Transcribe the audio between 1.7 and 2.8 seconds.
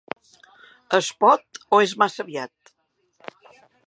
o és massa aviat?